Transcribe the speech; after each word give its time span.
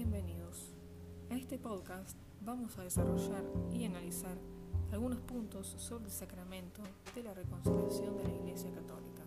bienvenidos. 0.00 0.72
A 1.28 1.34
este 1.34 1.58
podcast 1.58 2.16
vamos 2.40 2.78
a 2.78 2.84
desarrollar 2.84 3.44
y 3.70 3.84
analizar 3.84 4.34
algunos 4.92 5.20
puntos 5.20 5.74
sobre 5.76 6.06
el 6.06 6.10
sacramento 6.10 6.80
de 7.14 7.22
la 7.22 7.34
reconciliación 7.34 8.16
de 8.16 8.24
la 8.24 8.32
Iglesia 8.32 8.72
Católica. 8.72 9.22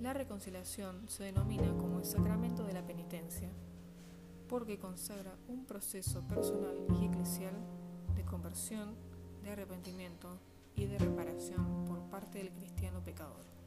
La 0.00 0.12
reconciliación 0.12 1.08
se 1.08 1.22
denomina 1.22 1.72
como 1.76 2.00
el 2.00 2.04
sacramento 2.04 2.64
de 2.64 2.72
la 2.72 2.84
penitencia, 2.84 3.48
porque 4.48 4.80
consagra 4.80 5.36
un 5.46 5.66
proceso 5.66 6.26
personal 6.26 6.84
y 7.00 7.04
eclesial 7.04 7.54
de 8.16 8.24
conversión, 8.24 8.96
de 9.44 9.50
arrepentimiento 9.52 10.40
y 10.74 10.86
de 10.86 10.98
reparación 10.98 11.84
por 11.84 12.00
parte 12.10 12.38
del 12.38 12.50
cristiano 12.50 13.04
pecador. 13.04 13.61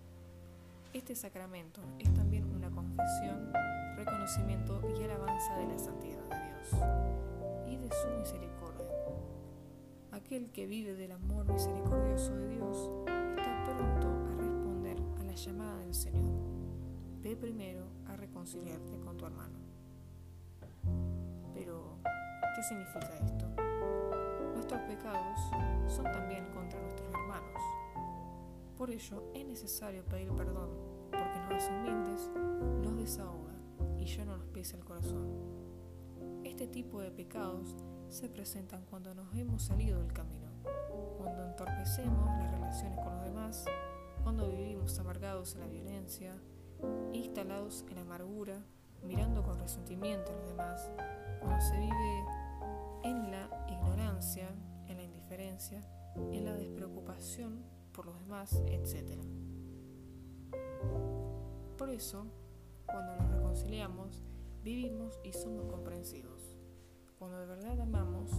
Este 0.95 1.13
sacramento 1.13 1.81
es 1.99 2.13
también 2.13 2.45
una 2.55 2.71
confesión, 2.71 3.51
reconocimiento 3.97 4.79
y 4.97 5.03
alabanza 5.03 5.57
de 5.57 5.67
la 5.67 5.77
santidad 5.77 6.23
de 6.23 6.37
Dios 6.45 6.69
y 7.67 7.75
de 7.75 7.89
su 7.91 8.07
misericordia. 8.17 8.87
Aquel 10.13 10.49
que 10.51 10.65
vive 10.65 10.93
del 10.93 11.11
amor 11.11 11.51
misericordioso 11.51 12.33
de 12.37 12.47
Dios 12.47 12.89
está 13.37 13.77
pronto 13.77 14.07
a 14.07 14.35
responder 14.41 14.97
a 15.19 15.23
la 15.25 15.35
llamada 15.35 15.79
del 15.79 15.93
Señor. 15.93 16.31
Ve 17.21 17.35
primero 17.35 17.87
a 18.07 18.15
reconciliarte 18.15 18.97
con 19.01 19.17
tu 19.17 19.25
hermano. 19.25 19.59
Pero, 21.53 21.97
¿qué 22.55 22.63
significa 22.63 23.17
esto? 23.17 23.49
Nuestros 24.53 24.79
pecados 24.83 25.39
son 25.93 26.05
también 26.05 26.45
contra 26.53 26.79
nuestros 26.79 27.09
hermanos. 27.09 27.61
Por 28.77 28.91
ello 28.91 29.23
es 29.33 29.45
necesario 29.45 30.03
pedir 30.03 30.29
perdón, 30.31 30.84
hace 31.53 31.71
humildes, 31.71 32.29
nos 32.81 32.97
desahoga 32.97 33.53
y 33.99 34.05
ya 34.05 34.25
no 34.25 34.37
nos 34.37 34.47
pesa 34.47 34.77
el 34.77 34.83
corazón. 34.83 35.27
Este 36.43 36.67
tipo 36.67 37.01
de 37.01 37.11
pecados 37.11 37.75
se 38.09 38.29
presentan 38.29 38.85
cuando 38.85 39.13
nos 39.13 39.33
hemos 39.35 39.63
salido 39.63 39.99
del 39.99 40.13
camino, 40.13 40.47
cuando 41.17 41.43
entorpecemos 41.45 42.27
las 42.37 42.51
relaciones 42.51 42.99
con 42.99 43.15
los 43.15 43.23
demás, 43.25 43.65
cuando 44.23 44.49
vivimos 44.49 44.97
amargados 44.99 45.55
en 45.55 45.61
la 45.61 45.67
violencia, 45.67 46.35
instalados 47.13 47.85
en 47.89 47.95
la 47.95 48.01
amargura, 48.01 48.63
mirando 49.03 49.43
con 49.43 49.59
resentimiento 49.59 50.31
a 50.31 50.35
los 50.35 50.47
demás, 50.47 50.91
cuando 51.41 51.61
se 51.61 51.77
vive 51.77 52.25
en 53.03 53.31
la 53.31 53.67
ignorancia, 53.69 54.49
en 54.87 54.97
la 54.97 55.03
indiferencia, 55.03 55.81
en 56.31 56.45
la 56.45 56.53
despreocupación 56.53 57.63
por 57.91 58.07
los 58.07 58.19
demás, 58.19 58.61
etc. 58.67 59.44
Por 61.77 61.89
eso, 61.89 62.25
cuando 62.85 63.17
nos 63.17 63.29
reconciliamos, 63.31 64.23
vivimos 64.63 65.19
y 65.25 65.33
somos 65.33 65.65
comprensivos. 65.65 66.55
Cuando 67.19 67.37
de 67.39 67.47
verdad 67.47 67.81
amamos, 67.81 68.31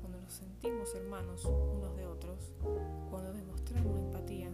cuando 0.00 0.20
nos 0.20 0.32
sentimos 0.32 0.92
hermanos 0.96 1.44
unos 1.44 1.96
de 1.96 2.06
otros, 2.06 2.52
cuando 3.08 3.32
demostramos 3.32 3.96
empatía 3.96 4.50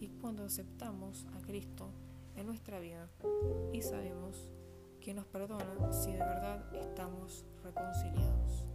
y 0.00 0.08
cuando 0.20 0.44
aceptamos 0.44 1.26
a 1.36 1.40
Cristo 1.42 1.92
en 2.34 2.46
nuestra 2.46 2.80
vida 2.80 3.08
y 3.72 3.82
sabemos 3.82 4.50
que 5.00 5.14
nos 5.14 5.26
perdona 5.26 5.92
si 5.92 6.10
de 6.10 6.18
verdad 6.18 6.74
estamos 6.74 7.44
reconciliados. 7.62 8.65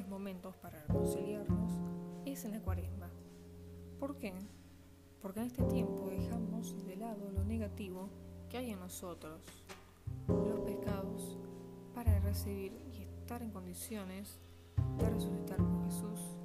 Mejores 0.00 0.08
momentos 0.08 0.56
para 0.56 0.80
reconciliarnos 0.86 1.72
es 2.24 2.44
en 2.44 2.52
la 2.52 2.60
cuaresma. 2.60 3.10
¿Por 3.98 4.16
qué? 4.16 4.32
Porque 5.20 5.40
en 5.40 5.46
este 5.46 5.62
tiempo 5.64 6.08
dejamos 6.08 6.86
de 6.86 6.96
lado 6.96 7.30
lo 7.30 7.44
negativo 7.44 8.08
que 8.48 8.56
hay 8.56 8.70
en 8.70 8.80
nosotros, 8.80 9.42
los 10.26 10.60
pecados, 10.60 11.38
para 11.94 12.18
recibir 12.20 12.72
y 12.92 13.02
estar 13.02 13.42
en 13.42 13.50
condiciones 13.50 14.38
de 14.98 15.10
resucitar 15.10 15.58
con 15.58 15.84
Jesús 15.84 16.39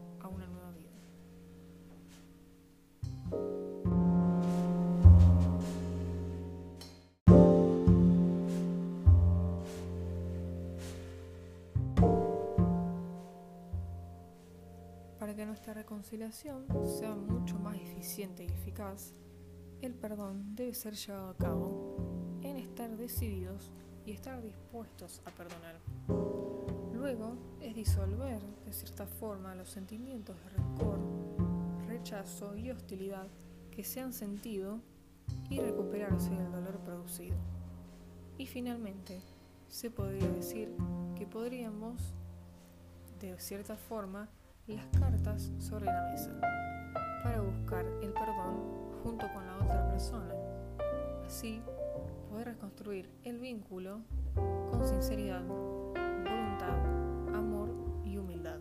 Nuestra 15.65 15.81
reconciliación 15.81 16.67
sea 16.85 17.15
mucho 17.15 17.57
más 17.57 17.75
eficiente 17.77 18.43
y 18.43 18.51
eficaz, 18.51 19.15
el 19.81 19.95
perdón 19.95 20.55
debe 20.55 20.75
ser 20.75 20.93
llevado 20.93 21.29
a 21.29 21.37
cabo 21.37 22.37
en 22.43 22.57
estar 22.57 22.95
decididos 22.95 23.71
y 24.05 24.11
estar 24.11 24.43
dispuestos 24.43 25.23
a 25.25 25.31
perdonar. 25.31 25.79
Luego 26.93 27.35
es 27.61 27.73
disolver 27.73 28.43
de 28.63 28.73
cierta 28.73 29.07
forma 29.07 29.55
los 29.55 29.71
sentimientos 29.71 30.35
de 30.43 30.49
rencor, 30.49 30.99
rechazo 31.87 32.55
y 32.55 32.69
hostilidad 32.69 33.27
que 33.71 33.83
se 33.83 34.01
han 34.01 34.13
sentido 34.13 34.81
y 35.49 35.61
recuperarse 35.61 36.29
del 36.29 36.51
dolor 36.51 36.77
producido. 36.81 37.37
Y 38.37 38.45
finalmente, 38.45 39.19
se 39.67 39.89
podría 39.89 40.29
decir 40.29 40.69
que 41.15 41.25
podríamos, 41.25 42.13
de 43.19 43.39
cierta 43.39 43.75
forma, 43.75 44.29
las 44.67 44.87
cartas 44.87 45.51
sobre 45.59 45.85
la 45.85 46.01
mesa 46.11 46.31
para 47.23 47.41
buscar 47.41 47.85
el 48.01 48.11
perdón 48.13 48.63
junto 49.03 49.27
con 49.33 49.45
la 49.45 49.57
otra 49.57 49.87
persona. 49.89 50.33
Así, 51.25 51.61
poder 52.29 52.47
reconstruir 52.47 53.09
el 53.23 53.39
vínculo 53.39 54.01
con 54.71 54.87
sinceridad, 54.87 55.45
voluntad, 55.45 57.35
amor 57.35 57.69
y 58.03 58.17
humildad 58.17 58.59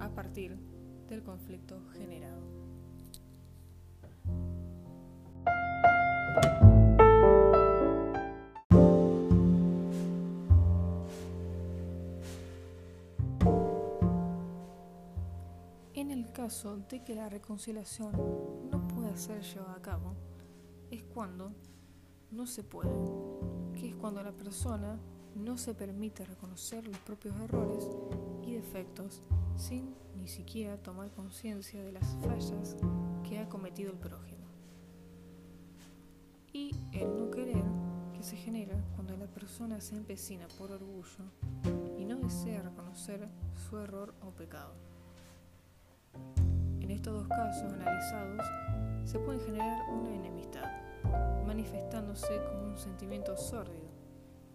a 0.00 0.08
partir 0.08 0.56
del 1.08 1.22
conflicto 1.22 1.80
generado. 1.92 2.57
Caso 16.48 16.78
de 16.88 17.04
que 17.04 17.14
la 17.14 17.28
reconciliación 17.28 18.10
no 18.70 18.88
pueda 18.88 19.14
ser 19.18 19.42
llevada 19.42 19.74
a 19.74 19.82
cabo, 19.82 20.14
es 20.90 21.02
cuando 21.02 21.52
no 22.30 22.46
se 22.46 22.64
puede, 22.64 22.88
que 23.74 23.90
es 23.90 23.94
cuando 23.94 24.22
la 24.22 24.32
persona 24.32 24.98
no 25.34 25.58
se 25.58 25.74
permite 25.74 26.24
reconocer 26.24 26.88
los 26.88 26.96
propios 27.00 27.38
errores 27.38 27.86
y 28.42 28.54
defectos 28.54 29.20
sin 29.56 29.94
ni 30.16 30.26
siquiera 30.26 30.78
tomar 30.78 31.10
conciencia 31.10 31.84
de 31.84 31.92
las 31.92 32.16
fallas 32.24 32.78
que 33.28 33.40
ha 33.40 33.48
cometido 33.50 33.92
el 33.92 33.98
prójimo. 33.98 34.46
Y 36.54 36.74
el 36.92 37.14
no 37.14 37.30
querer 37.30 37.62
que 38.14 38.22
se 38.22 38.38
genera 38.38 38.82
cuando 38.94 39.14
la 39.18 39.26
persona 39.26 39.82
se 39.82 39.96
empecina 39.96 40.48
por 40.56 40.72
orgullo 40.72 41.24
y 41.98 42.06
no 42.06 42.16
desea 42.16 42.62
reconocer 42.62 43.28
su 43.68 43.76
error 43.76 44.14
o 44.22 44.30
pecado. 44.30 44.87
En 46.88 46.92
estos 46.94 47.12
dos 47.12 47.28
casos 47.28 47.70
analizados 47.70 48.46
se 49.04 49.18
puede 49.18 49.40
generar 49.40 49.90
una 49.90 50.08
enemistad, 50.08 50.64
manifestándose 51.46 52.42
como 52.48 52.64
un 52.64 52.78
sentimiento 52.78 53.36
sórdido, 53.36 53.90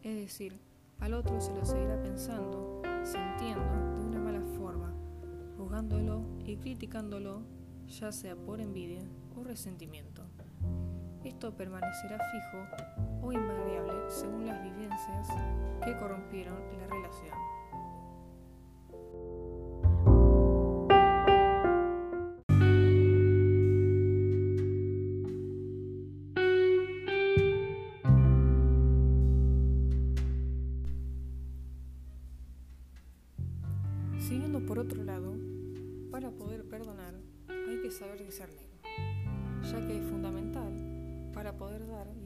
es 0.01 0.15
decir, 0.15 0.59
al 0.99 1.13
otro 1.13 1.39
se 1.39 1.53
lo 1.53 1.63
seguirá 1.63 2.01
pensando, 2.01 2.81
sintiendo 3.03 3.63
de 3.93 4.01
una 4.01 4.19
mala 4.19 4.41
forma, 4.57 4.95
juzgándolo 5.57 6.25
y 6.43 6.57
criticándolo, 6.57 7.43
ya 7.85 8.11
sea 8.11 8.35
por 8.35 8.61
envidia 8.61 9.03
o 9.35 9.43
resentimiento. 9.43 10.23
Esto 11.23 11.55
permanecerá 11.55 12.17
fijo 12.17 13.27
o 13.27 13.31
invariable 13.31 14.09
según 14.09 14.47
las 14.47 14.63
vivencias 14.63 15.27
que 15.85 15.95
corrompieron 15.97 16.57
la 16.79 16.87
relación. 16.87 17.52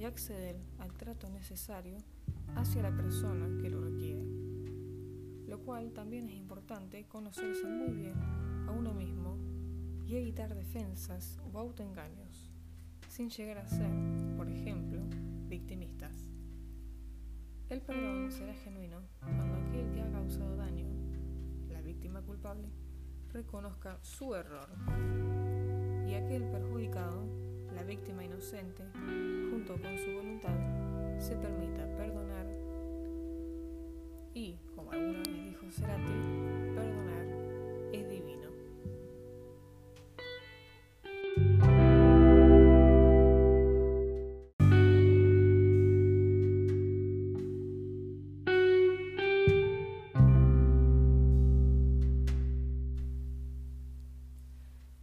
Acceder 0.07 0.57
al 0.79 0.93
trato 0.93 1.29
necesario 1.29 1.97
hacia 2.55 2.81
la 2.81 2.95
persona 2.95 3.61
que 3.61 3.69
lo 3.69 3.81
requiere. 3.81 4.25
cual 5.67 5.91
también 5.91 6.29
es 6.29 6.35
importante 6.35 7.05
conocerse 7.07 7.67
muy 7.67 7.91
bien 7.91 8.15
a 8.67 8.71
uno 8.71 8.93
mismo 8.93 9.37
y 10.05 10.15
evitar 10.15 10.55
defensas 10.55 11.37
o 11.51 11.59
autoengaños, 11.59 12.49
sin 13.09 13.29
llegar 13.29 13.57
a 13.57 13.67
ser, 13.67 13.91
por 14.37 14.49
ejemplo, 14.49 15.01
victimistas. 15.49 16.15
El 17.69 17.81
perdón 17.81 18.31
será 18.31 18.53
genuino 18.53 19.01
cuando 19.19 19.55
aquel 19.55 19.91
que 19.91 20.01
ha 20.01 20.09
causado 20.09 20.55
daño, 20.55 20.87
la 21.69 21.81
víctima 21.81 22.21
culpable, 22.21 22.69
reconozca 23.33 23.99
su 24.01 24.33
error 24.35 24.69
y 26.07 26.13
aquel 26.13 26.49
perjudicado, 26.49 27.27
la 27.77 27.83
víctima 27.83 28.23
inocente, 28.23 28.83
junto 29.51 29.79
con 29.79 29.95
su 29.99 30.11
voluntad, 30.11 30.57
se 31.19 31.35
permita 31.35 31.85
perdonar 31.95 32.47
y, 34.33 34.57
como 34.75 34.91
alguna 34.91 35.19
vez 35.19 35.45
dijo 35.45 35.69
Cerati, 35.69 36.11
perdonar 36.73 37.27
es 37.93 38.09
divino. 38.09 38.49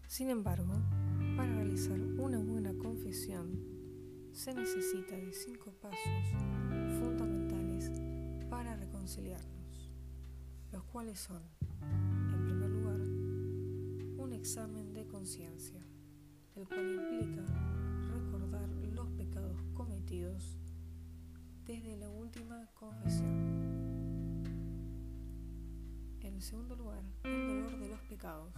Sin 0.09 0.31
embargo, 0.31 0.75
para 1.37 1.53
realizar 1.55 2.01
una 2.19 2.39
buena 2.39 2.73
confesión 2.75 3.59
se 4.33 4.55
necesita 4.55 5.17
de 5.17 5.33
cinco 5.33 5.73
pasos 5.81 5.99
fundamentales 7.01 7.91
para 8.49 8.77
reconciliarnos, 8.77 9.91
los 10.73 10.85
cuales 10.85 11.19
son, 11.19 11.43
en 12.33 12.45
primer 12.45 12.71
lugar, 12.71 13.01
un 14.19 14.33
examen 14.33 14.93
de 14.93 15.07
conciencia, 15.07 15.81
el 16.55 16.69
cual 16.69 16.95
implica 16.95 17.43
recordar 18.13 18.69
los 18.93 19.09
pecados 19.11 19.61
cometidos 19.75 20.59
desde 21.65 21.97
la 21.97 22.11
última 22.11 22.69
confesión. 22.75 23.65
En 26.21 26.41
segundo 26.41 26.77
lugar, 26.77 27.03
el 27.25 27.49
dolor 27.49 27.79
de 27.79 27.89
los 27.89 28.01
pecados 28.03 28.53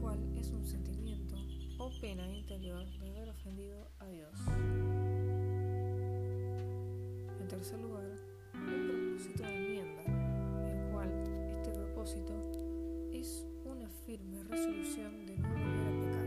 cual 0.00 0.18
es 0.34 0.50
un 0.50 0.64
sentimiento 0.64 0.99
o 1.80 1.90
pena 1.98 2.30
interior 2.30 2.84
de 2.98 3.08
haber 3.08 3.30
ofendido 3.30 3.90
a 4.00 4.06
Dios. 4.06 4.34
En 7.40 7.48
tercer 7.48 7.80
lugar, 7.80 8.04
el 8.52 8.86
propósito 8.86 9.42
de 9.44 9.56
enmienda, 9.56 10.02
el 10.70 10.92
cual 10.92 11.10
este 11.56 11.70
propósito 11.70 12.34
es 13.14 13.46
una 13.64 13.88
firme 14.04 14.44
resolución 14.44 15.24
de 15.24 15.38
no 15.38 15.48
volver 15.48 15.86
a 15.86 16.00
pecar 16.04 16.26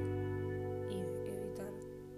y 0.89 1.01
de 1.01 1.44
evitar 1.44 1.71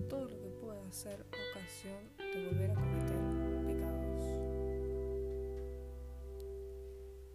todo 0.07 0.29
lo 0.29 0.39
que 0.39 0.49
pueda 0.61 0.91
ser 0.93 1.25
ocasión 1.51 2.07
de 2.17 2.45
volver 2.45 2.71
a 2.71 2.75
cometer 2.75 3.65
pecados. 3.67 4.25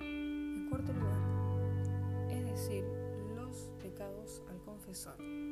En 0.01 0.67
cuarto 0.71 0.93
lugar, 0.95 2.31
es 2.31 2.43
decir, 2.47 2.85
al 4.49 4.61
confesor, 4.63 5.15
en 5.21 5.27
el 5.27 5.50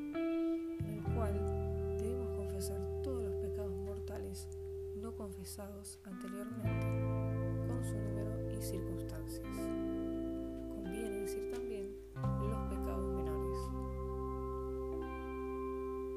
debemos 1.27 2.31
confesar 2.37 2.81
todos 3.03 3.25
los 3.25 3.35
pecados 3.37 3.75
mortales 3.75 4.49
no 4.97 5.15
confesados 5.15 5.99
anteriormente, 6.05 6.87
con 7.67 7.85
su 7.85 7.97
número 7.97 8.51
y 8.53 8.63
circunstancias. 8.63 9.47
Conviene 10.75 11.21
decir 11.21 11.51
también 11.53 11.95
los 12.15 12.59
pecados 12.69 13.15
menores. 13.15 13.59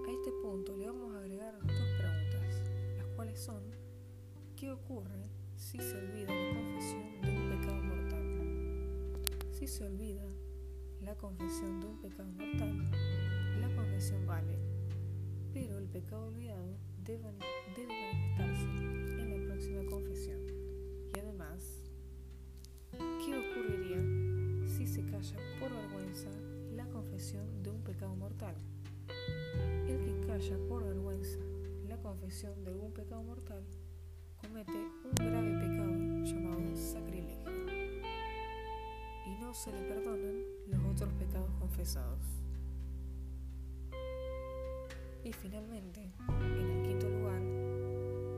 A 0.07 0.11
este 0.11 0.31
punto 0.41 0.75
le 0.77 0.87
vamos 0.87 1.15
a 1.15 1.19
agregar 1.19 1.59
dos 1.61 1.89
preguntas, 1.97 2.61
las 2.97 3.07
cuales 3.15 3.39
son, 3.39 3.63
¿qué 4.55 4.71
ocurre 4.71 5.29
si 5.55 5.77
se 5.77 5.97
olvida 5.97 6.33
la 6.33 6.53
confesión 6.55 7.21
de 7.21 7.29
un 7.29 7.49
pecado 7.49 7.81
mortal? 7.83 8.21
Si 9.51 9.67
se 9.67 9.85
olvida 9.85 10.23
la 11.01 11.15
confesión 11.15 11.79
de 11.79 11.87
un 11.87 12.01
pecado 12.01 12.31
mortal, 12.31 12.91
la 13.59 13.75
confesión 13.75 14.25
vale, 14.25 14.70
pero 15.53 15.77
el 15.77 15.87
pecado 15.87 16.27
olvidado 16.27 16.77
debe, 17.05 17.23
manifestarse 17.23 18.63
en 19.21 19.29
la 19.29 19.47
próxima 19.47 19.89
confesión. 19.89 20.39
Y 21.13 21.19
además, 21.19 21.81
¿qué 22.91 23.37
ocurriría 23.37 24.67
si 24.67 24.87
se 24.87 25.03
calla 25.05 25.37
por 25.59 25.71
vergüenza 25.73 26.29
la 26.75 26.85
confesión 26.87 27.63
de 27.63 27.69
un 27.69 27.81
pecado 27.83 28.15
mortal? 28.15 28.55
El 29.87 29.99
que 30.05 30.27
calla 30.27 30.57
por 30.69 30.83
vergüenza 30.83 31.39
la 31.87 31.97
confesión 31.97 32.63
de 32.63 32.71
algún 32.71 32.93
pecado 32.93 33.23
mortal 33.23 33.63
comete 34.37 34.71
un 34.71 35.15
grave 35.15 35.51
pecado 35.59 36.23
llamado 36.23 36.75
sacrilegio 36.75 37.51
y 39.27 39.41
no 39.41 39.53
se 39.53 39.71
le 39.71 39.81
perdonan 39.81 40.43
los 40.67 40.83
otros 40.85 41.13
pecados 41.13 41.51
confesados. 41.59 42.40
Y 45.23 45.33
finalmente, 45.33 46.11
en 46.29 46.57
el 46.57 46.81
quinto 46.81 47.07
lugar, 47.07 47.41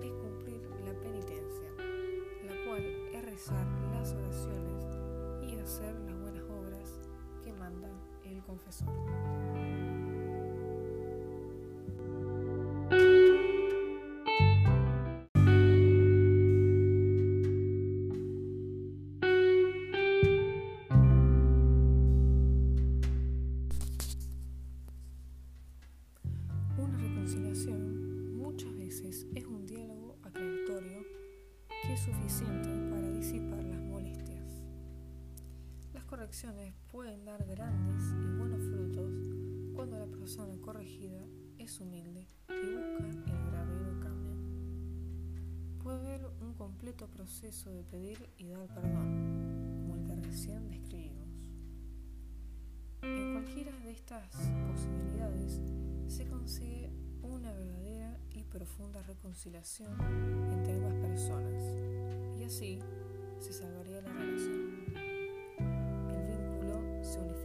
es 0.04 0.12
cumplir 0.12 0.62
la 0.86 0.94
penitencia, 1.00 1.70
la 2.46 2.66
cual 2.66 2.84
es 3.14 3.24
rezar 3.24 3.66
las 3.94 4.14
oraciones 4.14 4.86
y 5.42 5.60
hacer 5.60 5.96
las 6.02 6.20
buenas 6.20 6.44
obras 6.44 7.00
que 7.42 7.54
manda 7.54 7.90
el 8.26 8.44
confesor. 8.44 8.90
Las 36.34 36.42
correcciones 36.42 36.74
pueden 36.92 37.26
dar 37.26 37.46
grandes 37.46 38.12
y 38.12 38.38
buenos 38.40 38.64
frutos 38.64 39.12
cuando 39.76 40.00
la 40.00 40.08
persona 40.08 40.58
corregida 40.62 41.22
es 41.60 41.80
humilde 41.80 42.28
y 42.50 42.76
busca 42.76 43.06
el 43.06 43.44
verdadero 43.44 44.00
cambio. 44.00 44.34
Puede 45.84 46.00
haber 46.00 46.26
un 46.42 46.56
completo 46.56 47.08
proceso 47.08 47.70
de 47.70 47.84
pedir 47.84 48.32
y 48.40 48.48
dar 48.48 48.66
perdón, 48.66 49.78
como 49.78 49.96
el 49.96 50.06
que 50.06 50.28
recién 50.28 50.68
describimos. 50.70 51.52
En 53.04 53.34
cualquiera 53.34 53.78
de 53.82 53.92
estas 53.92 54.36
posibilidades 54.72 55.62
se 56.08 56.26
consigue 56.26 56.90
una 57.22 57.54
verdadera 57.54 58.18
y 58.32 58.44
profunda 58.46 59.04
reconciliación 59.04 60.02
entre 60.52 60.78
ambas 60.78 60.96
personas 60.96 61.64
y 62.40 62.44
así 62.44 62.80
se 63.40 63.54
salvaría 63.54 64.02
la 64.02 64.12
relación. 64.12 64.63
El 67.16 67.22
vínculo 67.26 67.43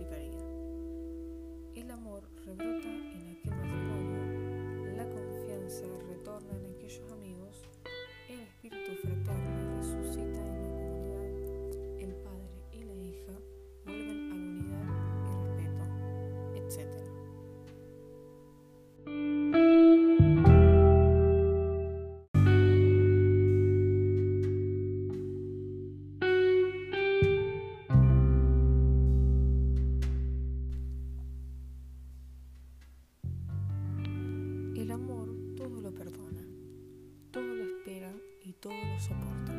lo 38.99 39.05
soporta. 39.05 39.53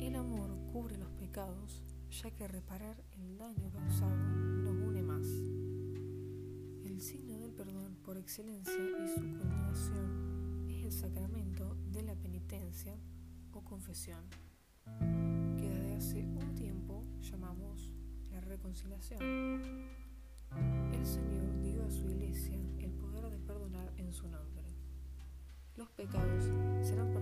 El 0.00 0.16
amor 0.16 0.48
cubre 0.72 0.96
los 0.96 1.10
pecados, 1.10 1.82
ya 2.10 2.30
que 2.30 2.48
reparar 2.48 2.96
el 3.18 3.36
daño 3.36 3.70
causado 3.70 4.16
nos 4.16 4.74
une 4.74 5.02
más. 5.02 5.26
El 6.84 7.00
signo 7.02 7.38
del 7.38 7.52
perdón 7.52 7.98
por 8.02 8.16
excelencia 8.16 8.74
y 8.74 9.08
su 9.08 9.20
culminación 9.20 10.66
es 10.70 10.84
el 10.84 10.92
sacramento 10.92 11.76
de 11.92 12.02
la 12.02 12.14
penitencia 12.14 12.94
o 13.52 13.62
confesión, 13.62 14.24
que 15.58 15.94
hace 15.98 16.24
un 16.24 16.54
tiempo 16.54 17.04
llamamos 17.20 17.92
la 18.30 18.40
reconciliación. 18.40 19.20
El 20.92 21.06
Señor 21.06 21.60
dio 21.60 21.84
a 21.84 21.90
su 21.90 22.08
iglesia 22.08 22.58
el 22.78 22.92
poder 22.92 23.28
de 23.28 23.38
perdonar 23.40 23.92
en 23.98 24.10
su 24.12 24.26
nombre. 24.28 24.64
Los 25.76 25.90
pecados 25.90 26.44
serán 26.80 27.12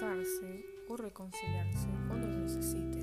confesarse 0.00 0.64
o 0.88 0.96
reconciliarse 0.96 1.86
cuando 2.08 2.26
necesite. 2.26 3.00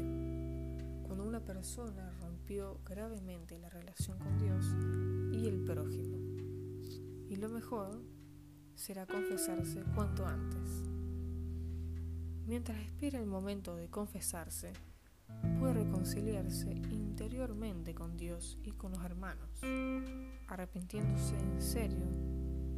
Cuando 1.04 1.26
una 1.26 1.40
persona 1.40 2.12
rompió 2.22 2.80
gravemente 2.84 3.60
la 3.60 3.70
relación 3.70 4.18
con 4.18 4.36
Dios 4.40 4.66
y 5.32 5.48
el 5.48 5.64
prójimo. 5.64 6.18
Y 7.30 7.36
lo 7.36 7.50
mejor 7.50 8.02
será 8.74 9.06
confesarse 9.06 9.84
cuanto 9.94 10.26
antes. 10.26 10.84
Mientras 12.48 12.80
espera 12.80 13.20
el 13.20 13.28
momento 13.28 13.76
de 13.76 13.90
confesarse, 13.90 14.74
puede 15.60 15.74
reconciliarse 15.74 16.72
interiormente 16.90 17.94
con 17.94 18.18
Dios 18.18 18.58
y 18.64 18.72
con 18.72 18.94
los 18.94 19.06
hermanos, 19.06 19.62
arrepintiéndose 20.48 21.38
en 21.38 21.62
serio 21.62 22.08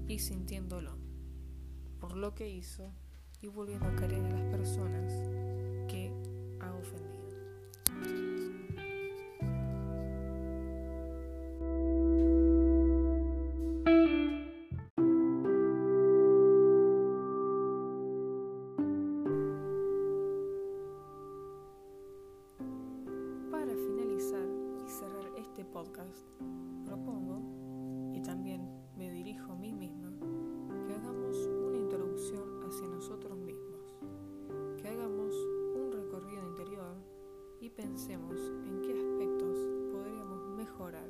y 0.10 0.20
sintiéndolo 0.20 0.98
por 2.02 2.18
lo 2.18 2.36
que 2.36 2.50
hizo 2.50 2.92
y 3.42 3.48
volviendo 3.48 3.88
a 3.88 3.96
querer 3.96 4.24
a 4.26 4.30
las 4.30 4.44
personas 4.46 5.14
pensemos 38.00 38.40
en 38.66 38.82
qué 38.82 38.94
aspectos 38.94 39.58
podríamos 39.92 40.48
mejorar 40.56 41.10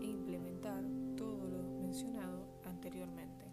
e 0.00 0.06
implementar 0.06 0.82
todo 1.16 1.46
lo 1.46 1.62
mencionado 1.80 2.48
anteriormente. 2.64 3.44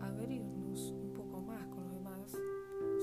Abrirnos 0.00 0.90
un 0.90 1.12
poco 1.14 1.40
más 1.40 1.64
con 1.68 1.84
los 1.84 1.92
demás, 1.92 2.32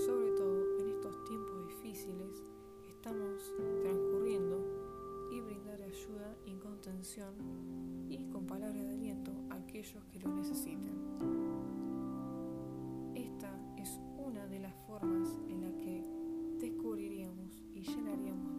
sobre 0.06 0.32
todo 0.32 0.80
en 0.82 0.90
estos 0.90 1.24
tiempos 1.24 1.66
difíciles 1.70 2.44
que 2.84 2.90
estamos 2.90 3.54
transcurriendo 3.84 4.58
y 5.32 5.40
brindar 5.40 5.82
ayuda 5.82 6.36
y 6.46 6.56
contención 6.56 7.34
y 8.10 8.26
con 8.32 8.48
palabras 8.48 8.86
de 8.86 8.96
aliento 8.96 9.32
a 9.50 9.56
aquellos 9.56 10.04
que 10.12 10.20
lo 10.20 10.28
necesiten. 10.28 11.00
Esta 13.16 13.58
es 13.78 13.98
una 14.18 14.46
de 14.48 14.60
las 14.60 14.74
formas 14.88 15.40
en 15.48 15.62
la 15.62 15.71
que 17.82 17.90
descubriríamos 17.90 18.51